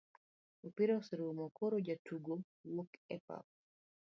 Opira 0.67 0.93
oserumo 0.99 1.43
koro 1.57 1.75
jotugo 1.85 2.33
wuok 2.73 2.91
e 3.15 3.17
pap 3.25 3.45